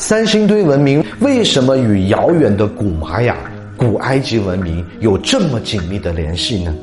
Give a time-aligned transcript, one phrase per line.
[0.00, 3.36] 三星堆文明为什么与遥远的古玛雅、
[3.76, 6.74] 古埃及文明有这么紧密的联系呢？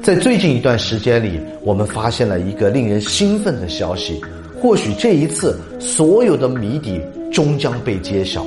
[0.00, 4.20] 在最近一段时间里，我们发现了一个令人兴奋的消息，
[4.60, 7.00] 或许这一次所有的谜底
[7.32, 8.46] 终将被揭晓。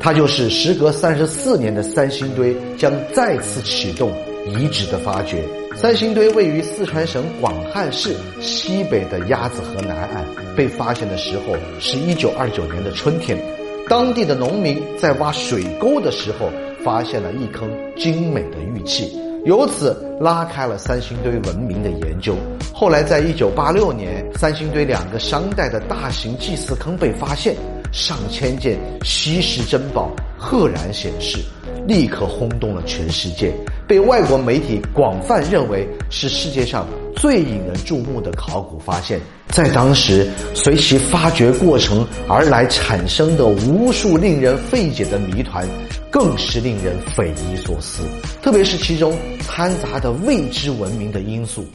[0.00, 4.10] 它就是时隔三十四年的三星堆将再次启动
[4.46, 5.42] 遗址的发掘。
[5.74, 13.38] 三星堆位于四川省广汉市西北的鸭子河南岸，被发现的时候是一九二九年的春天。
[13.88, 16.50] 当地的农民在挖水沟的时候，
[16.84, 22.36] 发现了一坑精美的玉器，由此拉开了三星堆文明的研究。
[22.72, 27.56] 后来，在一九八六年，三星堆两个商代的大型祭祀坑被发现，
[27.92, 31.38] 上千件稀世珍宝赫然显示。
[31.86, 33.52] 立刻轰动了全世界，
[33.86, 36.86] 被外国媒体广泛认为是世界上
[37.16, 39.20] 最引人注目的考古发现。
[39.48, 45.66] 在当时，随其发掘过程而来产生的无数令人费解的谜团，
[46.10, 48.02] 更是令人匪夷所思。
[48.40, 51.66] 特别是其中掺杂的未知文明的因素。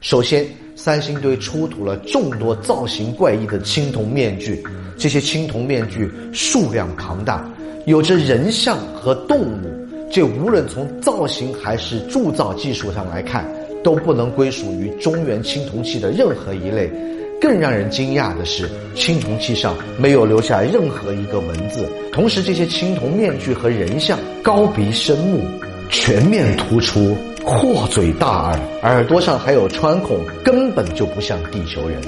[0.00, 4.62] 首先，三星堆出土了众多造型怪异的青铜面具，
[4.96, 7.50] 这些青铜面具数量庞大。
[7.88, 13.50] 有着人像和动物，这无论从造型还是铸造技术上来看，
[13.82, 16.92] 都不能归属于中原青铜器的任何一类。
[17.40, 21.88] 更让人惊讶的是，青铜器上没有留下任何一个文字。
[22.12, 25.40] 同时，这些青铜面具和人像高鼻深目，
[25.88, 31.98] 全面突出，阔嘴大耳，耳朵上还有穿孔，根本就不像地球人。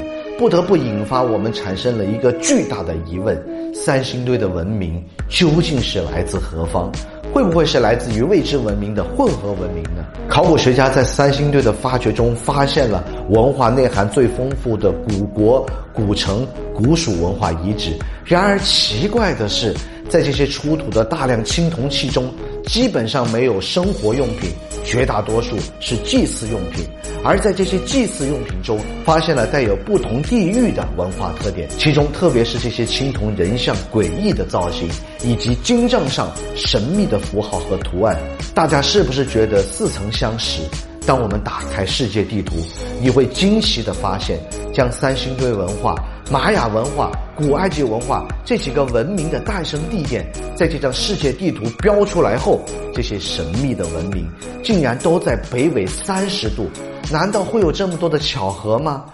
[0.41, 3.39] 不得不引发我们产生了一个巨大的疑问：
[3.75, 6.91] 三星堆的文明究竟是来自何方？
[7.31, 10.03] 会不会是来自于未知文明的混合文明呢？
[10.31, 17.93] 考古学家在三星堆的发掘中发现了文化内涵最丰富的古国、古城、古蜀文化遗址。
[18.25, 19.75] 然而奇怪的是，
[20.09, 22.33] 在这些出土的大量青铜器中，
[22.65, 24.49] 基本上没有生活用品，
[24.87, 26.87] 绝大多数是祭祀用品。
[27.23, 34.89] 而在这些祭祀用品中，发现了带有不同地域的文化特点，其中特别是这些青铜人像诡异的造型，
[35.23, 38.17] 以及金杖上神秘的符号和图案，
[38.55, 40.63] 大家是不是觉得似曾相识？
[41.07, 42.57] 当我们打开世界地图，
[43.01, 44.39] 你会惊奇地发现，
[44.73, 45.95] 将三星堆文化、
[46.31, 52.63] 玛雅文化、古埃及文化这几个文明的诞生地点，在这张世界地图标出来后，
[52.95, 54.31] 这些神秘的文明
[54.63, 56.71] 竟然都在北纬三十度。
[57.13, 59.05] 难道会有这么多的巧合吗？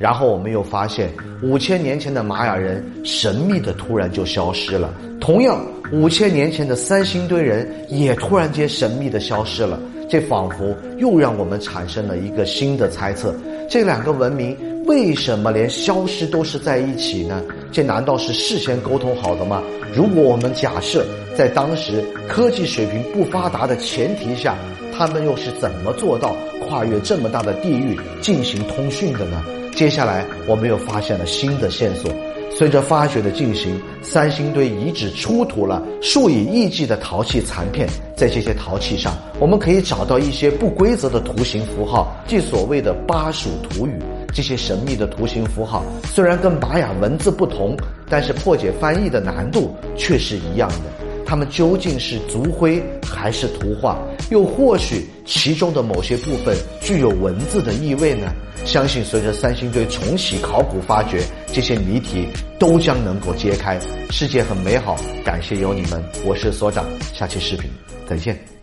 [0.00, 1.12] 然后我们又发现，
[1.42, 5.62] 五千年前的玛雅人神秘的突然就消失了，同样，
[5.92, 9.78] 五千年前的三星堆人也突然间神秘的消失了。
[10.08, 13.34] 这仿佛又让我们产生了一个新的猜测：
[13.68, 14.56] 这两个文明
[14.86, 17.42] 为什么连消失都是在一起呢？
[17.70, 19.62] 这难道是事先沟通好的吗？
[19.94, 21.04] 如果我们假设
[21.36, 24.56] 在当时科技水平不发达的前提下，
[24.96, 29.44] 他们又是怎么做到跨越这么大的地域进行通讯的呢？
[29.74, 32.10] 接下来我们又发现了新的线索。
[32.56, 43.98] 随着发掘的进行，三星堆遗址出土了数以亿计的陶器残片，在这些陶器上，我们可以找到一些不规则的图形符号，即所谓的巴蜀图语。
[44.32, 47.76] 这些神秘的图形符号虽然跟玛雅文字不同，
[48.08, 51.03] 但是破解翻译的难度却是一样的。
[51.26, 53.98] 它们究竟是族徽还是图画？
[54.30, 58.32] 又或许其中的某些部分具有文字的意味呢？
[58.64, 62.26] 相信随着三星堆重启考古发掘，这些谜题
[62.58, 63.78] 都将能够揭开。
[64.10, 67.70] 世界很美好，感谢有你们，我是所长，下期视频
[68.08, 68.53] 再见。